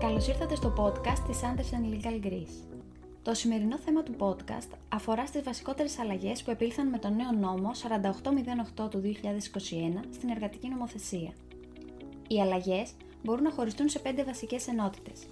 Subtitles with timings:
[0.00, 2.78] Καλώς ήρθατε στο podcast της Anderson Legal Greece.
[3.22, 7.70] Το σημερινό θέμα του podcast αφορά στις βασικότερες αλλαγές που επήλθαν με τον νέο νόμο
[8.84, 11.32] 4808 του 2021 στην εργατική νομοθεσία.
[12.28, 12.90] Οι αλλαγές
[13.24, 15.26] μπορούν να χωριστούν σε πέντε βασικές ενότητες.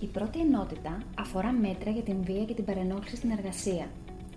[0.00, 3.86] Η πρώτη ενότητα αφορά μέτρα για την βία και την παρενόχληση στην εργασία.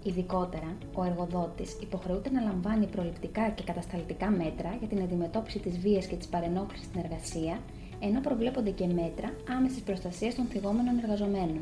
[0.04, 6.06] Ειδικότερα, ο εργοδότης υποχρεούται να λαμβάνει προληπτικά και κατασταλτικά μέτρα για την αντιμετώπιση της βίας
[6.06, 7.60] και της παρενόχλησης στην εργασία
[8.08, 11.62] ενώ προβλέπονται και μέτρα άμεσης προστασίας των θυγόμενων εργαζομένων.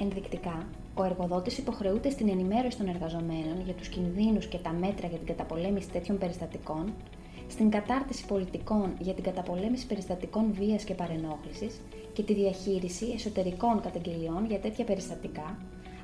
[0.00, 5.18] Ενδεικτικά, ο εργοδότης υποχρεούται στην ενημέρωση των εργαζομένων για τους κινδύνους και τα μέτρα για
[5.18, 6.92] την καταπολέμηση τέτοιων περιστατικών,
[7.48, 11.80] στην κατάρτιση πολιτικών για την καταπολέμηση περιστατικών βίας και παρενόχλησης
[12.12, 15.58] και τη διαχείριση εσωτερικών καταγγελιών για τέτοια περιστατικά,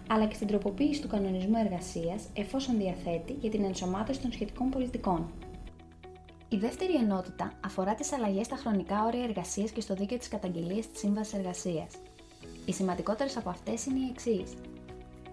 [0.09, 5.27] αλλά και στην τροποποίηση του κανονισμού εργασίας εφόσον διαθέτει για την ενσωμάτωση των σχετικών πολιτικών.
[6.51, 10.89] Η δεύτερη ενότητα αφορά τις αλλαγές στα χρονικά όρια εργασίας και στο δίκαιο της καταγγελίας
[10.89, 11.93] της Σύμβασης Εργασίας.
[12.65, 14.55] Οι σημαντικότερες από αυτές είναι οι εξής.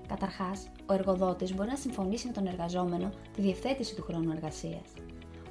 [0.07, 4.87] Καταρχάς, ο εργοδότης μπορεί να συμφωνήσει με τον εργαζόμενο τη διευθέτηση του χρόνου εργασίας.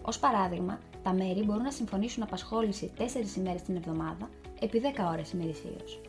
[0.02, 4.28] Ω παράδειγμα, τα μέρη μπορούν να συμφωνήσουν απασχόληση 4 ημέρες την εβδομάδα
[4.60, 6.00] επί 10 ώρες ημερησίως.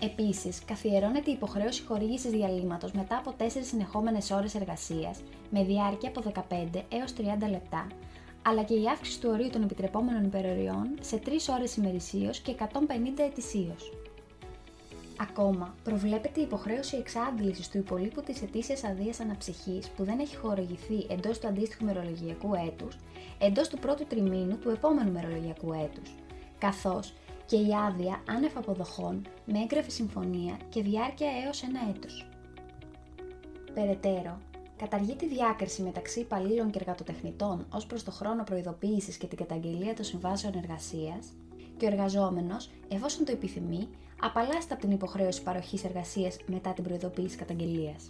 [0.00, 6.20] Επίσης, καθιερώνεται η υποχρέωση χορήγησης διαλύματος μετά από 4 συνεχόμενες ώρες εργασίας με διάρκεια από
[6.20, 7.86] 15 έως 30 λεπτά
[8.46, 13.22] αλλά και η αύξηση του ορίου των επιτρεπόμενων υπεροριών σε 3 ώρες ημερησίως και 150
[13.22, 13.92] ετησίως.
[15.20, 21.06] Ακόμα, προβλέπεται η υποχρέωση εξάντλησης του υπολείπου της ετήσιας αδείας αναψυχής που δεν έχει χορηγηθεί
[21.08, 22.96] εντός του αντίστοιχου μερολογιακού έτους,
[23.38, 26.14] εντός του πρώτου τριμήνου του επόμενου μερολογιακού έτους,
[26.58, 27.12] καθώς
[27.46, 32.28] και η άδεια άνευ αποδοχών με έγγραφη συμφωνία και διάρκεια έως ένα έτος.
[33.74, 34.40] Περαιτέρω,
[34.76, 39.94] Καταργεί τη διάκριση μεταξύ υπαλλήλων και εργατοτεχνητών ως προς το χρόνο προειδοποίησης και την καταγγελία
[39.94, 41.32] των συμβάσεων εργασίας
[41.76, 43.88] και ο εργαζόμενος, εφόσον το επιθυμεί,
[44.20, 48.08] απαλλάσσεται από την υποχρέωση παροχής εργασίας μετά την προειδοποίηση καταγγελίας.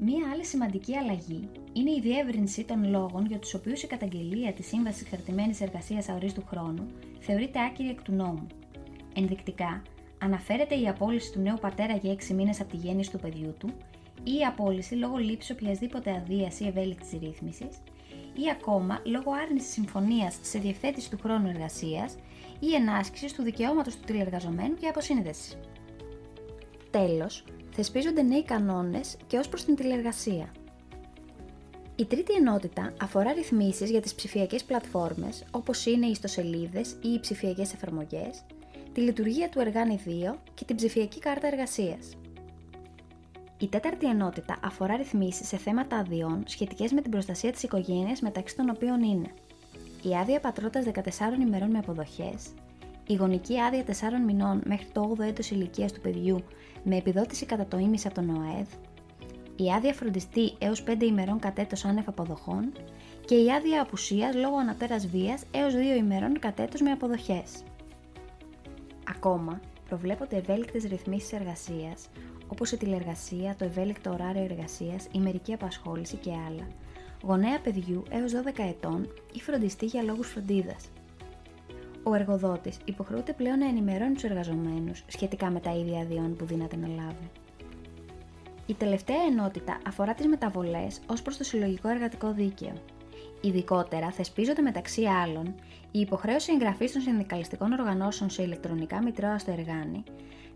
[0.00, 4.66] Μία άλλη σημαντική αλλαγή είναι η διεύρυνση των λόγων για τους οποίους η καταγγελία της
[4.66, 6.86] σύμβασης κρατημένη εργασίας αορίστου χρόνου
[7.20, 8.46] θεωρείται άκυρη εκ του νόμου.
[9.14, 9.82] Ενδεικτικά,
[10.18, 13.68] αναφέρεται η απόλυση του νέου πατέρα για 6 μήνες από τη γέννηση του παιδιού του
[14.24, 17.82] ή η απόλυση λόγω λήψης οποιασδήποτε αδείας ή ευέλικτης ρύθμισης,
[18.34, 22.16] ή ακόμα λόγω άρνησης συμφωνίας σε διευθέτηση του χρόνου εργασίας
[22.60, 25.58] ή ενάσκησης του δικαιώματος του τηλεργαζομένου για αποσύνδεση.
[26.90, 30.52] Τέλος, θεσπίζονται νέοι κανόνες και ως προς την τηλεργασία.
[32.00, 37.20] Η τρίτη ενότητα αφορά ρυθμίσεις για τις ψηφιακές πλατφόρμες όπως είναι οι ιστοσελίδες ή οι
[37.20, 38.44] ψηφιακές εφαρμογές,
[38.92, 42.16] τη λειτουργία του Εργάνη 2 και την ψηφιακή κάρτα εργασίας.
[43.58, 48.56] Η τέταρτη ενότητα αφορά ρυθμίσεις σε θέματα αδειών σχετικές με την προστασία της οικογένειας μεταξύ
[48.56, 49.30] των οποίων είναι
[50.02, 52.46] η άδεια πατρότητας 14 ημερών με αποδοχές,
[53.06, 53.92] η γονική άδεια 4
[54.26, 56.44] μηνών μέχρι το 8ο έτος ηλικίας του παιδιού
[56.82, 58.68] με επιδότηση κατά το ίμιση από τον ΟΑΕΔ,
[59.62, 62.72] η άδεια φροντιστή έως 5 ημερών κατ' έτος άνευ αποδοχών
[63.24, 67.62] και η άδεια απουσίας λόγω ανατέρα βίας έως 2 ημερών κατ' έτος με αποδοχές.
[69.08, 72.08] Ακόμα, προβλέπονται ευέλικτες ρυθμίσεις εργασίας,
[72.48, 76.66] όπως η τηλεργασία, το ευέλικτο ωράριο εργασίας, η μερική απασχόληση και άλλα,
[77.22, 80.90] γονέα παιδιού έως 12 ετών ή φροντιστή για λόγους φροντίδας.
[82.02, 86.76] Ο εργοδότης υποχρεούται πλέον να ενημερώνει τους εργαζομένους σχετικά με τα ίδια αδειών που δύναται
[86.76, 87.30] να λάβει.
[88.70, 92.72] Η τελευταία ενότητα αφορά τις μεταβολές ως προς το συλλογικό εργατικό δίκαιο.
[93.40, 95.54] Ειδικότερα, θεσπίζονται μεταξύ άλλων
[95.90, 100.02] η υποχρέωση εγγραφής των συνδικαλιστικών οργανώσεων σε ηλεκτρονικά μητρώα στο εργάνη,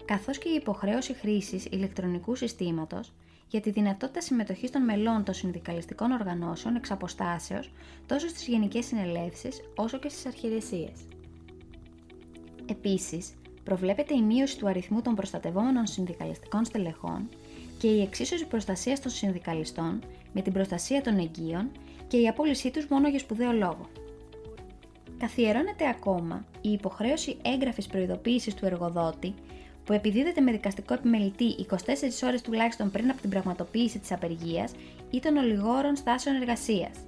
[0.04, 3.12] καθώς και η υποχρέωση χρήσης ηλεκτρονικού συστήματος
[3.48, 7.72] για τη δυνατότητα συμμετοχής των μελών των συνδικαλιστικών οργανώσεων εξ αποστάσεως
[8.06, 10.88] τόσο στις γενικές συνελεύσεις όσο και στις αρχηρεσίε.
[12.66, 17.28] Επίσης, προβλέπεται η μείωση του αριθμού των προστατευόμενων συνδικαλιστικών στελεχών
[17.78, 21.70] και η εξίσωση προστασίας των συνδικαλιστών με την προστασία των εγγύων
[22.08, 23.88] και η απόλυσή τους μόνο για σπουδαίο λόγο.
[25.18, 29.34] Καθιερώνεται ακόμα η υποχρέωση έγγραφης προειδοποίησης του εργοδότη
[29.84, 31.76] που επιδίδεται με δικαστικό επιμελητή 24
[32.24, 34.72] ώρες τουλάχιστον πριν από την πραγματοποίηση της απεργίας
[35.10, 36.98] ή των ολιγόρων στάσεων εργασίας.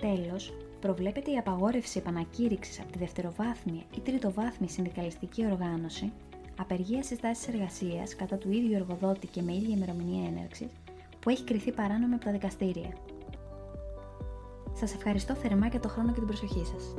[0.00, 6.12] Τέλος, προβλέπεται η απαγόρευση επανακήρυξης από τη δευτεροβάθμια ή τριτοβάθμια συνδικαλιστική οργάνωση
[6.60, 10.68] απεργία στις τάσεις εργασίας κατά του ίδιου εργοδότη και με ίδια ημερομηνία έναρξης
[11.20, 12.92] που έχει κριθεί παράνομη από τα δικαστήρια.
[14.72, 16.94] Σας ευχαριστώ θερμά για το χρόνο και την προσοχή σας.